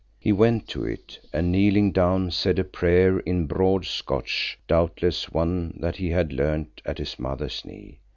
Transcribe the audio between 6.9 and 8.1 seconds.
his mother's knee.